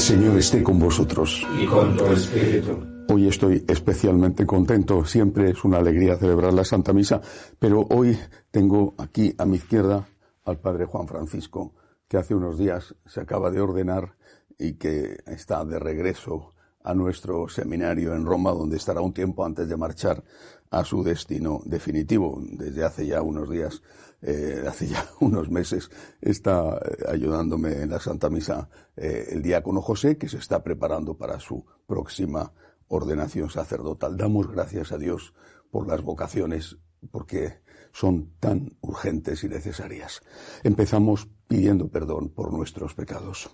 [0.00, 1.46] El Señor esté con vosotros.
[1.60, 2.78] y con tu espíritu.
[3.10, 5.04] Hoy estoy especialmente contento.
[5.04, 7.20] Siempre es una alegría celebrar la Santa Misa,
[7.58, 8.18] pero hoy
[8.50, 10.08] tengo aquí a mi izquierda
[10.46, 11.74] al Padre Juan Francisco,
[12.08, 14.16] que hace unos días se acaba de ordenar
[14.58, 19.68] y que está de regreso a nuestro seminario en Roma, donde estará un tiempo antes
[19.68, 20.24] de marchar
[20.70, 22.40] a su destino definitivo.
[22.40, 23.82] Desde hace ya unos días,
[24.22, 29.80] eh, hace ya unos meses, está eh, ayudándome en la Santa Misa eh, el diácono
[29.80, 32.52] José, que se está preparando para su próxima
[32.88, 34.16] ordenación sacerdotal.
[34.16, 35.32] Damos gracias a Dios
[35.70, 36.78] por las vocaciones,
[37.10, 37.62] porque
[37.92, 40.20] son tan urgentes y necesarias.
[40.62, 43.50] Empezamos pidiendo perdón por nuestros pecados.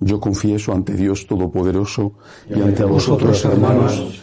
[0.00, 4.22] Yo confieso ante Dios Todopoderoso y ante vosotros, hermanos,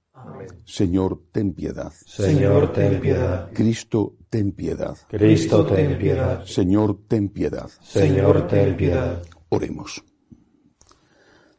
[0.65, 1.91] Señor, ten piedad.
[2.05, 3.49] Señor, ten piedad.
[3.53, 4.97] Cristo, ten piedad.
[5.09, 6.45] Cristo, ten piedad.
[6.45, 7.69] Señor, ten piedad.
[7.81, 9.21] Señor, ten piedad.
[9.49, 10.03] Oremos.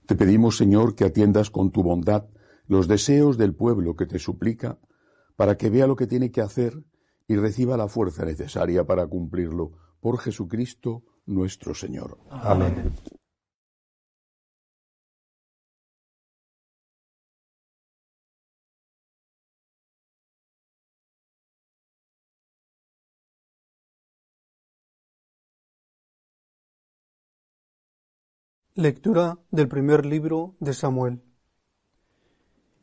[0.07, 2.27] Te pedimos, Señor, que atiendas con tu bondad
[2.67, 4.79] los deseos del pueblo que te suplica,
[5.37, 6.75] para que vea lo que tiene que hacer
[7.29, 9.73] y reciba la fuerza necesaria para cumplirlo.
[10.01, 12.19] Por Jesucristo nuestro Señor.
[12.31, 12.93] Amén.
[28.75, 31.23] Lectura del primer libro de Samuel.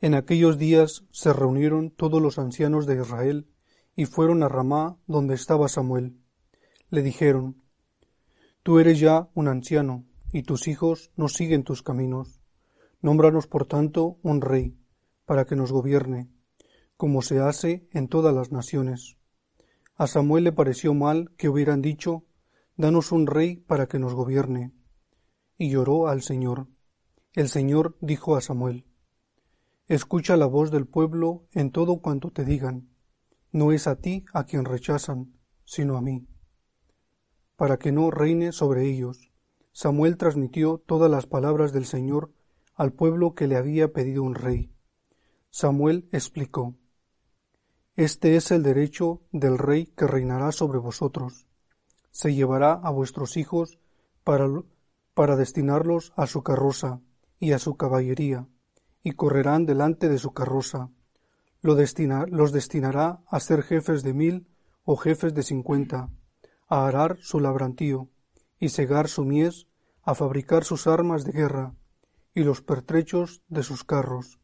[0.01, 3.47] En aquellos días se reunieron todos los ancianos de Israel
[3.95, 6.16] y fueron a Ramá donde estaba Samuel.
[6.91, 7.63] Le dijeron,
[8.61, 12.39] Tú eres ya un anciano, y tus hijos no siguen tus caminos.
[13.01, 14.77] Nómbranos, por tanto, un rey,
[15.25, 16.29] para que nos gobierne,
[16.97, 19.17] como se hace en todas las naciones.
[19.95, 22.25] A Samuel le pareció mal que hubieran dicho,
[22.77, 24.71] Danos un rey para que nos gobierne.
[25.61, 26.67] Y lloró al Señor.
[27.33, 28.87] El Señor dijo a Samuel,
[29.87, 32.89] Escucha la voz del pueblo en todo cuanto te digan.
[33.51, 36.29] No es a ti a quien rechazan, sino a mí.
[37.57, 39.33] Para que no reine sobre ellos,
[39.73, 42.31] Samuel transmitió todas las palabras del Señor
[42.75, 44.71] al pueblo que le había pedido un rey.
[45.49, 46.77] Samuel explicó,
[47.97, 51.47] Este es el derecho del rey que reinará sobre vosotros.
[52.11, 53.77] Se llevará a vuestros hijos
[54.23, 54.47] para,
[55.19, 57.02] para destinarlos a su carroza
[57.41, 58.47] y a su caballería
[59.03, 60.91] y correrán delante de su carroza.
[61.59, 64.47] Los destinará a ser jefes de mil
[64.85, 66.09] o jefes de cincuenta,
[66.69, 68.07] a arar su labrantío,
[68.62, 69.68] y segar su mies,
[70.03, 71.75] a fabricar sus armas de guerra,
[72.34, 74.40] y los pertrechos de sus carros.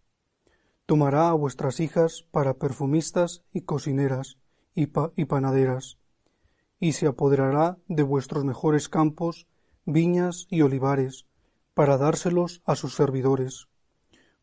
[0.86, 4.40] Tomará a vuestras hijas para perfumistas y cocineras
[4.74, 6.00] y panaderas,
[6.82, 9.48] y se apoderará de vuestros mejores campos,
[9.86, 11.26] viñas y olivares,
[11.74, 13.68] para dárselos a sus servidores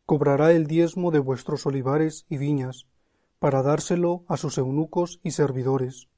[0.05, 2.87] cobrará el diezmo de vuestros olivares y viñas,
[3.39, 6.09] para dárselo a sus eunucos y servidores.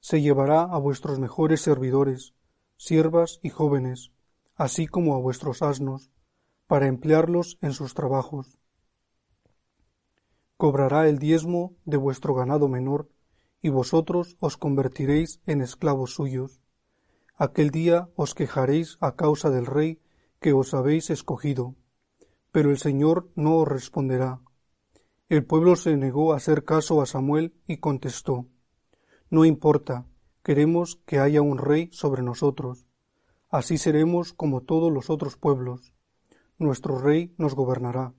[0.00, 2.34] Se llevará a vuestros mejores servidores,
[2.76, 4.12] siervas y jóvenes,
[4.56, 6.10] así como a vuestros asnos,
[6.66, 8.58] para emplearlos en sus trabajos.
[10.56, 13.08] Cobrará el diezmo de vuestro ganado menor,
[13.62, 16.60] y vosotros os convertiréis en esclavos suyos.
[17.46, 19.98] Aquel día os quejaréis a causa del rey
[20.40, 21.74] que os habéis escogido
[22.52, 24.40] pero el Señor no os responderá.
[25.28, 28.46] El pueblo se negó a hacer caso a Samuel y contestó,
[29.30, 30.06] No importa,
[30.42, 32.86] queremos que haya un rey sobre nosotros.
[33.48, 35.92] Así seremos como todos los otros pueblos.
[36.58, 38.14] Nuestro rey nos gobernará,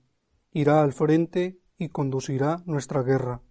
[0.52, 3.42] irá al frente y conducirá nuestra guerra.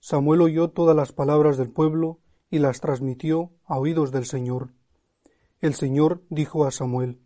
[0.00, 2.20] Samuel oyó todas las palabras del pueblo
[2.50, 4.74] y las transmitió a oídos del Señor.
[5.64, 7.22] El Señor dijo a Samuel,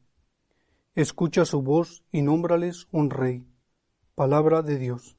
[0.95, 3.49] Escucha su voz y nómbrales un rey.
[4.15, 5.19] Palabra de Dios.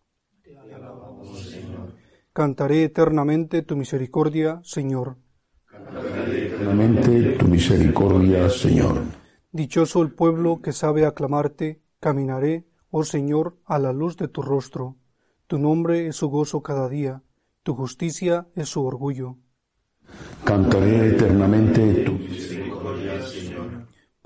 [2.31, 5.18] Cantaré eternamente tu misericordia, Señor.
[5.66, 9.01] Cantaré eternamente tu misericordia, Señor.
[9.51, 14.95] Dichoso el pueblo que sabe aclamarte, caminaré, oh Señor, a la luz de tu rostro.
[15.48, 17.21] Tu nombre es su gozo cada día,
[17.63, 19.36] tu justicia es su orgullo.
[20.45, 22.59] Cantaré eternamente tu misericordia,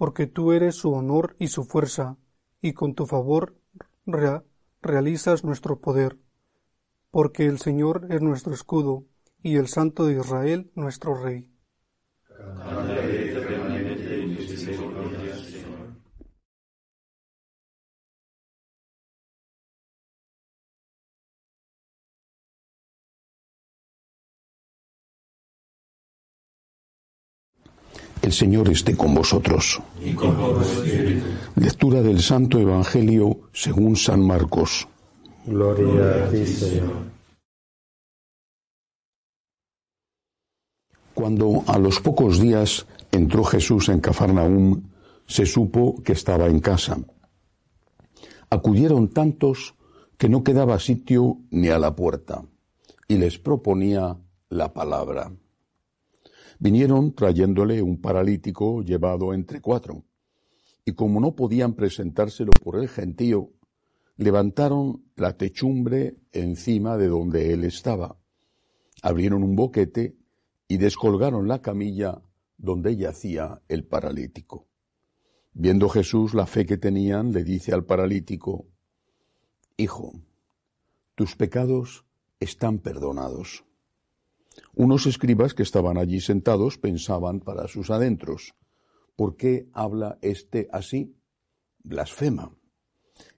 [0.03, 2.17] porque tú eres su honor y su fuerza,
[2.61, 3.55] y con tu favor
[4.81, 6.17] realizas nuestro poder,
[7.09, 9.05] porque el Señor es nuestro escudo,
[9.41, 11.47] y el Santo de Israel nuestro Rey.
[28.23, 29.81] El Señor esté con vosotros.
[31.55, 34.87] Lectura del Santo Evangelio según San Marcos.
[35.45, 36.93] Gloria a ti, Señor.
[41.13, 44.83] Cuando a los pocos días entró Jesús en Cafarnaúm,
[45.27, 46.97] se supo que estaba en casa.
[48.49, 49.75] Acudieron tantos
[50.17, 52.41] que no quedaba sitio ni a la puerta,
[53.05, 54.15] y les proponía
[54.47, 55.29] la palabra.
[56.63, 60.05] Vinieron trayéndole un paralítico llevado entre cuatro,
[60.85, 63.51] y como no podían presentárselo por el gentío,
[64.15, 68.15] levantaron la techumbre encima de donde él estaba,
[69.01, 70.15] abrieron un boquete
[70.69, 72.21] y descolgaron la camilla
[72.57, 74.65] donde yacía el paralítico.
[75.51, 78.67] Viendo Jesús la fe que tenían, le dice al paralítico,
[79.75, 80.13] Hijo,
[81.15, 82.05] tus pecados
[82.39, 83.65] están perdonados.
[84.75, 88.53] Unos escribas que estaban allí sentados pensaban para sus adentros,
[89.15, 91.15] ¿por qué habla éste así?
[91.83, 92.55] Blasfema.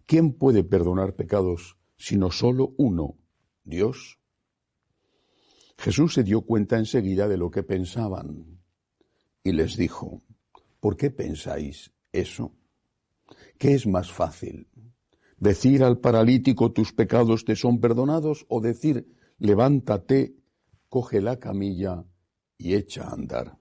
[0.06, 3.18] ¿Quién puede perdonar pecados sino solo uno,
[3.64, 4.20] Dios?
[5.78, 8.62] Jesús se dio cuenta enseguida de lo que pensaban
[9.44, 10.22] y les dijo,
[10.80, 12.54] ¿por qué pensáis eso?
[13.58, 14.68] ¿Qué es más fácil?
[15.38, 19.08] ¿Decir al paralítico tus pecados te son perdonados o decir
[19.38, 20.36] levántate
[20.96, 22.06] coge la camilla
[22.58, 23.58] y echa a andar.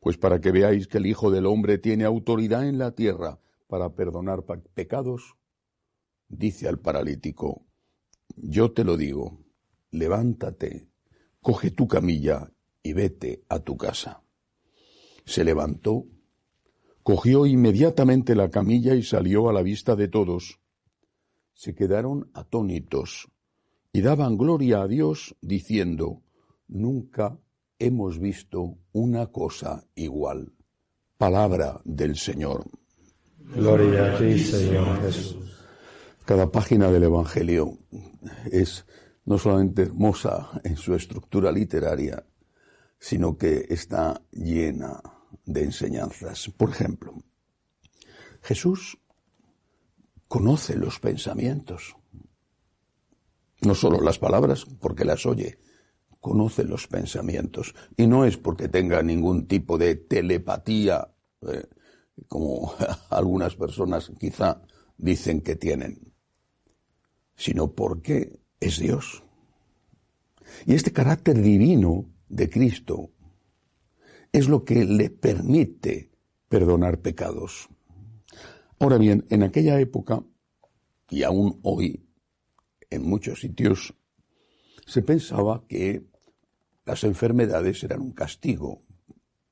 [0.00, 3.96] Pues para que veáis que el Hijo del Hombre tiene autoridad en la tierra para
[3.96, 5.34] perdonar pecados,
[6.28, 7.66] dice al paralítico,
[8.36, 9.40] yo te lo digo,
[9.90, 10.86] levántate,
[11.40, 12.52] coge tu camilla
[12.84, 14.22] y vete a tu casa.
[15.24, 16.06] Se levantó,
[17.02, 20.60] cogió inmediatamente la camilla y salió a la vista de todos.
[21.52, 23.28] Se quedaron atónitos
[23.92, 26.23] y daban gloria a Dios diciendo,
[26.68, 27.38] Nunca
[27.78, 30.52] hemos visto una cosa igual.
[31.18, 32.64] Palabra del Señor.
[33.38, 35.36] Gloria a ti, Señor Jesús.
[36.24, 37.78] Cada página del Evangelio
[38.50, 38.86] es
[39.26, 42.24] no solamente hermosa en su estructura literaria,
[42.98, 45.02] sino que está llena
[45.44, 46.50] de enseñanzas.
[46.56, 47.14] Por ejemplo,
[48.42, 48.98] Jesús
[50.28, 51.96] conoce los pensamientos,
[53.60, 55.58] no solo las palabras, porque las oye,
[56.24, 57.74] conoce los pensamientos.
[57.98, 61.06] Y no es porque tenga ningún tipo de telepatía,
[61.42, 61.66] eh,
[62.28, 62.72] como
[63.10, 64.62] algunas personas quizá
[64.96, 66.14] dicen que tienen,
[67.36, 69.22] sino porque es Dios.
[70.64, 73.10] Y este carácter divino de Cristo
[74.32, 76.10] es lo que le permite
[76.48, 77.68] perdonar pecados.
[78.78, 80.24] Ahora bien, en aquella época,
[81.10, 82.08] y aún hoy,
[82.88, 83.94] en muchos sitios,
[84.86, 86.13] se pensaba que
[86.84, 88.82] las enfermedades eran un castigo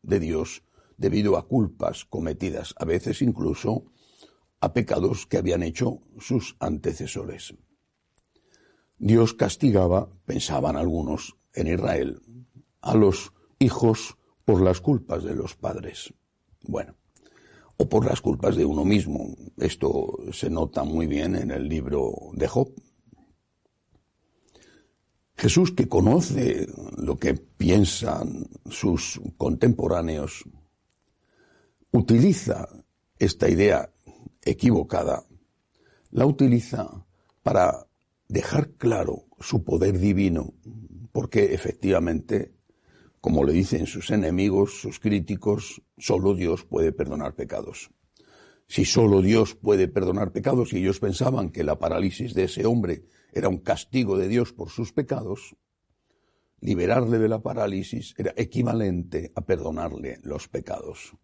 [0.03, 0.63] de Dios
[0.97, 3.85] debido a culpas cometidas, a veces incluso
[4.61, 7.55] a pecados que habían hecho sus antecesores.
[8.99, 12.21] Dios castigaba, pensaban algunos en Israel,
[12.81, 16.15] a los hijos por las culpas de los padres.
[16.63, 16.95] Bueno,
[17.77, 19.35] o por las culpas de uno mismo.
[19.57, 22.73] Esto se nota muy bien en el libro de Job.
[25.43, 26.69] Jesús, que conoce
[26.99, 30.45] lo que piensan sus contemporáneos,
[31.91, 32.69] utiliza
[33.19, 33.93] esta idea
[34.41, 35.25] equivocada,
[36.13, 37.05] la utiliza
[37.43, 37.89] para
[38.29, 40.55] dejar claro su poder divino,
[41.11, 42.53] porque efectivamente,
[43.21, 47.91] como le dicen sus enemigos, sus críticos, solo Dios puede perdonar pecados.
[48.69, 53.07] Si solo Dios puede perdonar pecados y ellos pensaban que la parálisis de ese hombre
[53.33, 55.57] era un castigo de Dios por sus pecados,
[56.61, 61.15] liberarle de la parálisis era equivalente a perdonarle los pecados.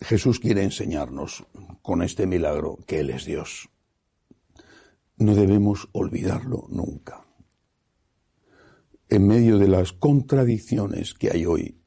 [0.00, 1.46] Jesús quiere enseñarnos
[1.82, 3.68] con este milagro que Él es Dios.
[5.16, 7.26] No debemos olvidarlo nunca.
[9.08, 11.82] En medio de las contradicciones que hay hoy,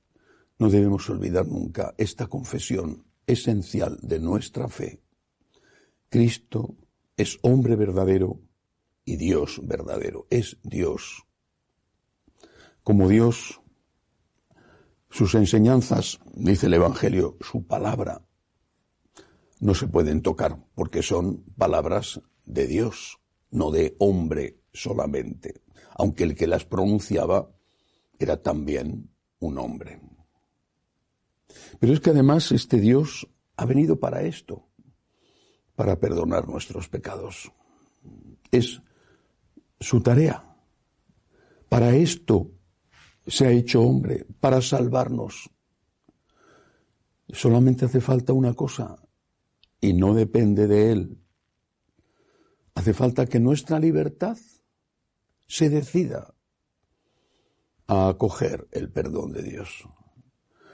[0.59, 5.01] no debemos olvidar nunca esta confesión esencial de nuestra fe.
[6.09, 6.77] Cristo
[7.17, 8.39] es hombre verdadero
[9.05, 11.23] y Dios verdadero, es Dios.
[12.83, 13.59] Como Dios,
[15.09, 18.25] Sus enseñanzas, dice el Evangelio, su palabra,
[19.59, 23.19] no se pueden tocar porque son palabras de Dios,
[23.51, 25.61] no de hombre solamente,
[25.95, 27.51] aunque el que las pronunciaba
[28.17, 30.01] era también un hombre.
[31.79, 34.67] Pero es que además este Dios ha venido para esto,
[35.75, 37.51] para perdonar nuestros pecados.
[38.51, 38.81] Es
[39.79, 40.55] su tarea.
[41.69, 42.51] Para esto
[43.25, 45.49] se ha hecho hombre, para salvarnos.
[47.29, 48.97] Solamente hace falta una cosa,
[49.81, 51.19] y no depende de él.
[52.75, 54.37] Hace falta que nuestra libertad
[55.47, 56.33] se decida
[57.87, 59.87] a acoger el perdón de Dios.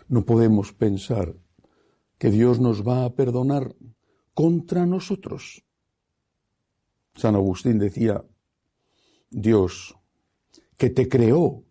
[0.07, 1.35] No podemos pensar
[2.17, 3.75] que Dios nos va a perdonar
[4.39, 5.65] contra nosotros.
[7.13, 8.23] San Agustín decía,
[9.29, 9.97] Dios,
[10.77, 11.65] que te creó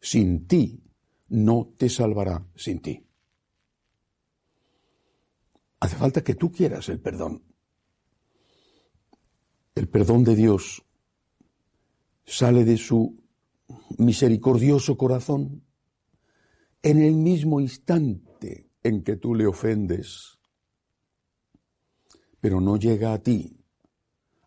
[0.00, 0.82] sin ti,
[1.28, 3.06] no te salvará sin ti.
[5.78, 7.44] Hace falta que tú quieras el perdón.
[9.76, 10.84] El perdón de Dios
[12.24, 13.22] sale de su
[13.98, 15.62] misericordioso corazón
[16.82, 20.39] en el mismo instante en que tú le ofendes,
[22.40, 23.56] pero no llega a ti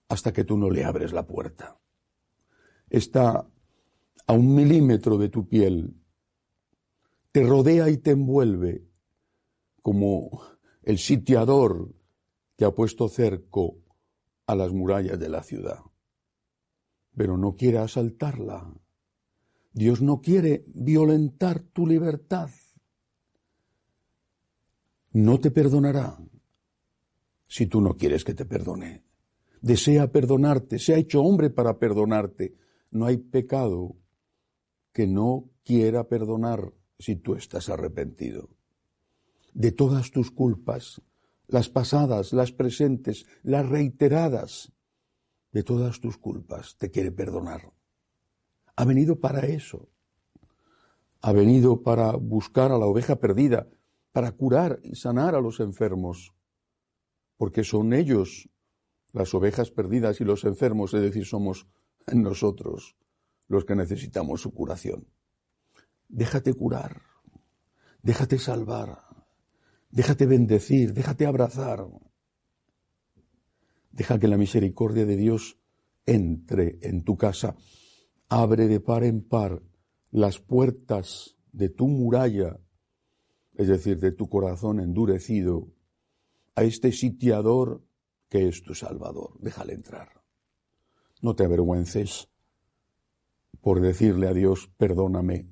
[0.10, 1.80] hasta que tú no le abres la puerta.
[2.90, 3.48] Está
[4.28, 5.96] a un milímetro de tu piel,
[7.32, 8.88] te rodea y te envuelve
[9.82, 10.42] como
[10.84, 11.94] el sitiador
[12.56, 13.78] que ha puesto cerco
[14.46, 15.80] a las murallas de la ciudad,
[17.16, 18.72] pero no quiere asaltarla.
[19.74, 22.52] Dios no quiere violentar tu libertad.
[25.12, 26.18] No te perdonará
[27.48, 29.04] si tú no quieres que te perdone.
[29.62, 32.56] Desea perdonarte, se ha hecho hombre para perdonarte.
[32.92, 33.96] No hay pecado
[34.92, 38.50] que no quiera perdonar si tú estás arrepentido.
[39.54, 41.02] De todas tus culpas,
[41.48, 44.74] las pasadas, las presentes, las reiteradas,
[45.54, 47.72] de todas tus culpas te quiere perdonar.
[48.76, 49.88] Ha venido para eso.
[51.22, 53.68] Ha venido para buscar a la oveja perdida,
[54.12, 56.34] para curar y sanar a los enfermos,
[57.44, 58.48] porque son ellos
[59.12, 61.68] las ovejas perdidas y los enfermos, es decir, somos
[62.08, 62.96] nosotros
[63.50, 65.10] los que necesitamos su curación.
[66.08, 67.02] Déjate curar,
[68.02, 68.98] déjate salvar,
[69.92, 71.86] déjate bendecir, déjate abrazar.
[73.92, 75.60] Deja que la misericordia de Dios
[76.06, 77.58] entre en tu casa.
[78.30, 79.62] Abre de par en par
[80.12, 82.62] las puertas de tu muralla,
[83.56, 85.73] es decir, de tu corazón endurecido,
[86.56, 87.84] a este sitiador
[88.30, 89.38] que es tu Salvador.
[89.40, 90.24] Déjale entrar.
[91.22, 92.30] No te avergüences
[93.62, 95.48] por decirle a Dios, perdóname,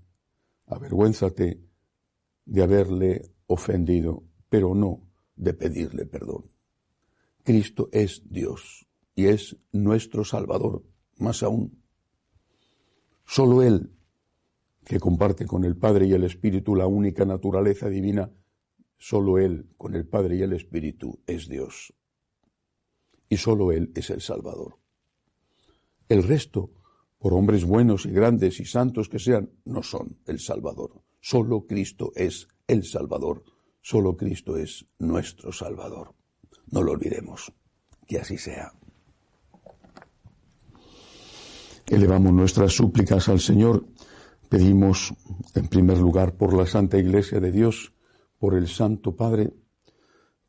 [0.65, 1.61] avergüénzate
[2.45, 6.45] de haberle ofendido, pero no de pedirle perdón.
[7.43, 10.83] Cristo es Dios y es nuestro Salvador,
[11.17, 11.81] más aún.
[13.25, 13.93] Solo Él,
[14.83, 18.31] que comparte con el Padre y el Espíritu la única naturaleza divina,
[19.01, 21.91] solo Él, con el Padre y el Espíritu, es Dios.
[23.27, 24.77] Y solo Él es el Salvador.
[26.07, 26.69] El resto
[27.17, 31.01] por hombres buenos y grandes y santos que sean, no son el Salvador.
[31.19, 33.43] Solo Cristo es el Salvador.
[33.81, 36.13] Solo Cristo es nuestro Salvador.
[36.67, 37.51] No lo olvidemos.
[38.07, 38.71] Que así sea.
[41.87, 43.85] Elevamos nuestras súplicas al Señor.
[44.47, 45.13] Pedimos,
[45.55, 47.93] en primer lugar, por la Santa Iglesia de Dios,
[48.41, 49.53] por el Santo Padre,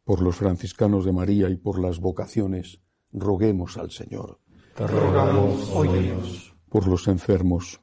[0.02, 2.80] por los franciscanos de María y por las vocaciones.
[3.12, 4.40] Roguemos al Señor.
[4.75, 7.82] Te rogamos, oh Dios por los enfermos,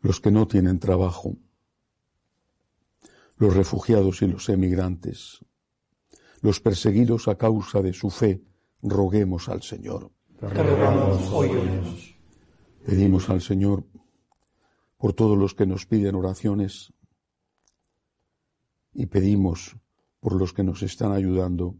[0.00, 1.36] los que no tienen trabajo,
[3.36, 5.44] los refugiados y los emigrantes,
[6.40, 8.42] los perseguidos a causa de su fe,
[8.80, 10.10] roguemos al Señor.
[12.86, 13.84] Pedimos al Señor
[14.96, 16.94] por todos los que nos piden oraciones
[18.96, 19.76] y pedimos
[20.20, 21.76] por los que nos están ayudando,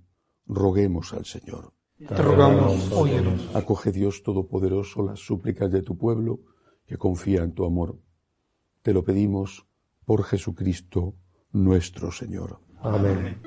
[0.46, 1.72] roguemos al Señor.
[1.98, 3.48] Te rogamos, óyenos.
[3.54, 6.40] Acoge Dios Todopoderoso las súplicas de tu pueblo
[6.86, 7.98] que confía en tu amor.
[8.82, 9.66] Te lo pedimos
[10.04, 11.14] por Jesucristo
[11.52, 12.60] nuestro Señor.
[12.82, 13.40] Amén.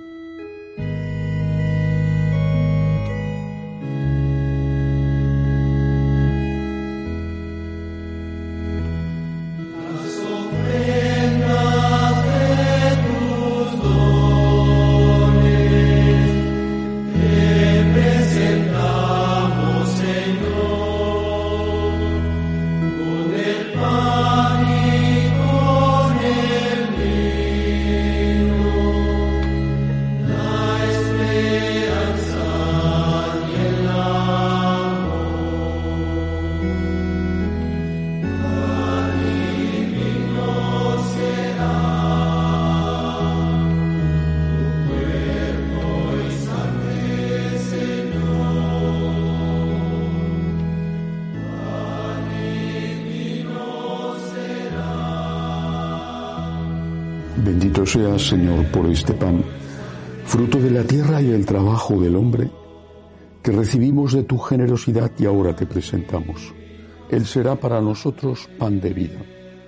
[57.90, 59.44] Seas, Señor, por este pan,
[60.26, 62.52] fruto de la tierra y el trabajo del hombre,
[63.42, 66.54] que recibimos de tu generosidad y ahora te presentamos.
[67.10, 69.20] Él será para nosotros pan de vida.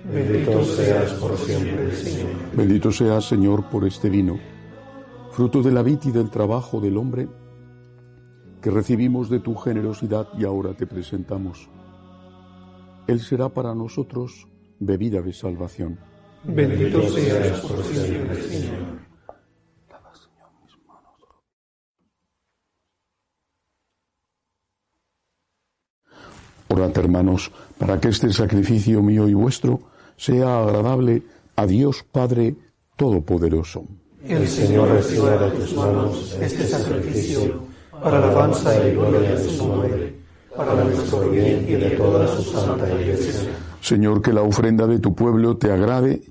[0.04, 2.30] Bendito seas por siempre, Señor.
[2.56, 4.38] Bendito seas, Señor, por este vino,
[5.32, 7.28] fruto de la vid y del trabajo del hombre,
[8.60, 11.68] que recibimos de tu generosidad y ahora te presentamos.
[13.08, 14.46] Él será para nosotros
[14.78, 16.11] bebida de salvación.
[16.44, 18.92] Bendito seas por siempre, Señor.
[26.68, 29.80] Orad, hermanos, para que este sacrificio mío y vuestro
[30.16, 31.22] sea agradable
[31.54, 32.56] a Dios Padre
[32.96, 33.84] Todopoderoso.
[34.24, 39.68] El Señor reciba de tus manos este sacrificio para la alabanza y gloria de su
[39.68, 40.14] nombre,
[40.56, 43.50] para nuestro bien y de toda su santa iglesia.
[43.80, 46.22] Señor, que la ofrenda de tu pueblo te agrade,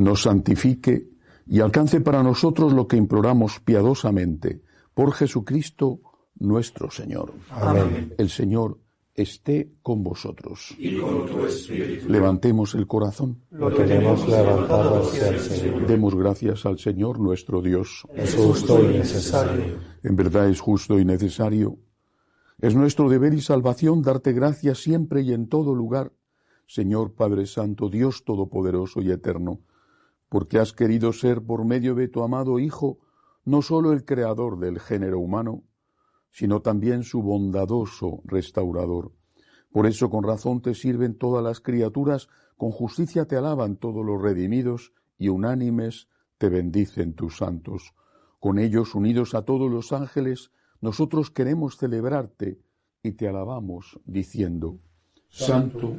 [0.00, 1.08] nos santifique
[1.46, 4.62] y alcance para nosotros lo que imploramos piadosamente
[4.94, 6.00] por Jesucristo
[6.38, 7.32] nuestro Señor.
[7.50, 8.14] Amén.
[8.16, 8.78] El Señor
[9.14, 10.74] esté con vosotros.
[10.78, 12.08] Y con tu espíritu.
[12.08, 13.42] Levantemos el corazón.
[13.50, 15.86] Lo tenemos levantado hacia el Señor.
[15.86, 18.06] Demos gracias al Señor nuestro Dios.
[18.14, 19.78] Es justo y necesario.
[20.02, 21.78] En verdad es justo y necesario.
[22.58, 26.12] Es nuestro deber y salvación darte gracias siempre y en todo lugar,
[26.66, 29.60] Señor Padre Santo, Dios Todopoderoso y Eterno,
[30.30, 33.00] porque has querido ser por medio de tu amado Hijo
[33.44, 35.64] no sólo el creador del género humano,
[36.30, 39.12] sino también su bondadoso restaurador.
[39.72, 44.22] Por eso con razón te sirven todas las criaturas, con justicia te alaban todos los
[44.22, 47.94] redimidos, y unánimes te bendicen tus santos.
[48.38, 52.60] Con ellos, unidos a todos los ángeles, nosotros queremos celebrarte
[53.02, 54.78] y te alabamos, diciendo,
[55.28, 55.98] Santo,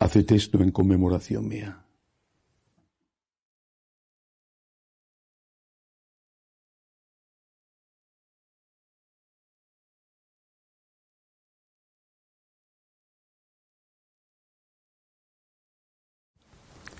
[0.00, 1.84] Haced esto en conmemoración mía.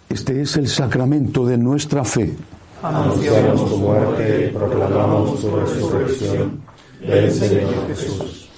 [0.09, 2.35] Este es el sacramento de nuestra fe.
[2.83, 6.61] Anunciamos tu muerte y proclamamos tu resurrección.
[7.01, 8.49] Ven, Señor Jesús.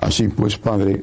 [0.00, 1.02] Así pues, Padre,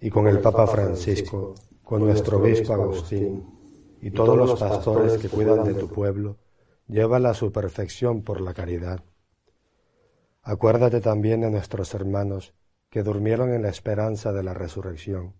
[0.00, 3.44] y con el Papa Francisco, con nuestro obispo Agustín,
[4.00, 6.36] y todos los pastores que cuidan de tu pueblo,
[6.86, 9.02] llévala a su perfección por la caridad.
[10.42, 12.54] Acuérdate también de nuestros hermanos
[12.90, 15.34] que durmieron en la esperanza de la resurrección.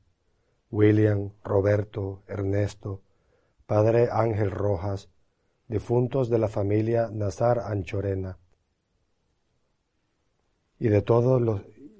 [0.70, 3.00] William, Roberto, Ernesto,
[3.66, 5.08] Padre Ángel Rojas,
[5.66, 8.38] difuntos de la familia Nazar Anchorena,
[10.78, 11.62] y de todos los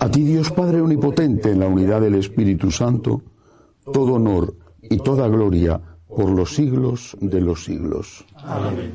[0.00, 3.22] a ti Dios Padre Omnipotente, en la unidad del Espíritu Santo,
[3.92, 8.24] todo honor y toda gloria por los siglos de los siglos.
[8.36, 8.92] Amén.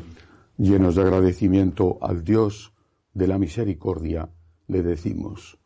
[0.57, 2.73] Llenos de agradecimiento al Dios
[3.13, 4.29] de la misericordia,
[4.67, 5.59] le decimos,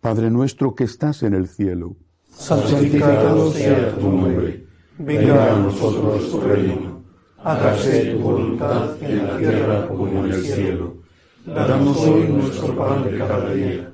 [0.00, 1.96] Padre nuestro que estás en el cielo,
[2.30, 4.64] santificado sea tu nombre,
[4.98, 7.02] venga a nosotros tu reino,
[7.38, 10.98] hágase tu voluntad en la tierra como en el cielo.
[11.44, 13.93] Danos hoy nuestro pan de cada día,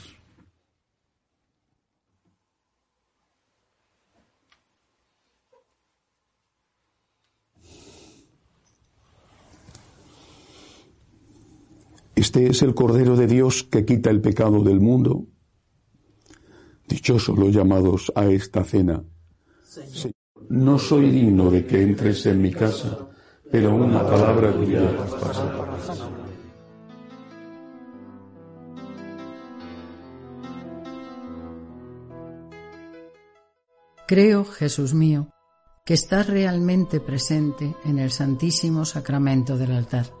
[12.21, 15.25] Este es el Cordero de Dios que quita el pecado del mundo.
[16.87, 19.03] Dichosos los llamados a esta cena.
[19.63, 20.13] Señor,
[20.47, 23.09] no soy digno de que entres en mi casa,
[23.51, 25.67] pero una palabra tuya pasará.
[34.07, 35.29] Creo, Jesús mío,
[35.83, 40.20] que estás realmente presente en el Santísimo Sacramento del altar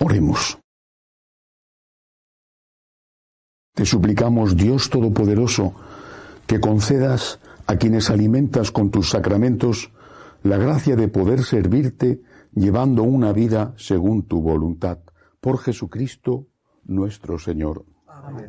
[0.00, 0.58] Oremos.
[3.74, 5.74] Te suplicamos, Dios Todopoderoso,
[6.46, 9.90] que concedas a quienes alimentas con tus sacramentos
[10.42, 12.22] la gracia de poder servirte
[12.54, 14.98] llevando una vida según tu voluntad.
[15.40, 16.46] Por Jesucristo
[16.84, 17.84] nuestro Señor.
[18.06, 18.48] Amén.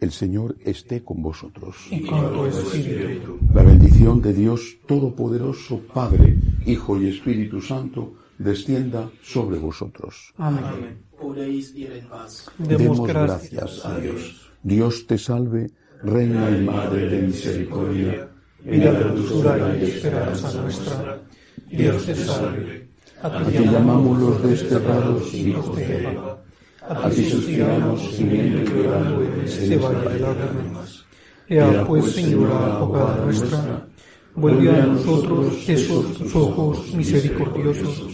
[0.00, 1.76] El Señor esté con vosotros.
[1.90, 3.38] Y con tu espíritu.
[3.54, 10.32] La bendición de Dios Todopoderoso, Padre, Hijo y Espíritu Santo, descienda sobre vosotros.
[10.36, 11.02] Amén.
[11.18, 12.50] Podéis ir en paz.
[12.58, 14.50] Demos gracias a Dios.
[14.62, 15.70] Dios te salve,
[16.02, 18.28] Reina y Madre de misericordia,
[18.64, 21.22] vida, dulzura y esperanza nuestra.
[21.68, 22.88] Dios te salve.
[23.22, 26.42] A ti llamamos los desterrados hijos de Eva.
[26.86, 31.04] A ti suspiramos, gimiendo y llorando en este valle de lágrimas.
[31.48, 33.86] Ea pues, Señora, abogada nuestra,
[34.36, 38.13] Vuelve a nosotros esos ojos misericordiosos,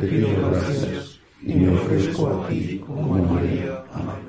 [0.00, 4.23] te pido gracias y me ofrezco a ti como María, Amén.